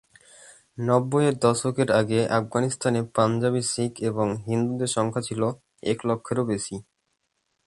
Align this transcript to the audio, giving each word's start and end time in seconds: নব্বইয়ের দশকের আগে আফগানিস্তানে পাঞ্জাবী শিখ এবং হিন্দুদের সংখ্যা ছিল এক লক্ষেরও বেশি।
নব্বইয়ের 0.81 1.35
দশকের 1.45 1.89
আগে 1.99 2.19
আফগানিস্তানে 2.39 3.01
পাঞ্জাবী 3.15 3.61
শিখ 3.71 3.91
এবং 4.09 4.27
হিন্দুদের 4.47 4.89
সংখ্যা 4.97 5.21
ছিল 5.27 5.41
এক 5.83 5.99
লক্ষেরও 6.09 6.43
বেশি। 6.51 6.75